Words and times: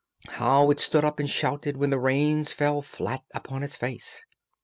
How 0.29 0.71
it 0.71 0.79
stood 0.79 1.05
up 1.05 1.19
and 1.19 1.29
shouted 1.29 1.77
when 1.77 1.91
the 1.91 1.99
rains 1.99 2.51
fell 2.51 2.81
flat 2.81 3.21
upon 3.35 3.61
its 3.61 3.75
face! 3.77 4.23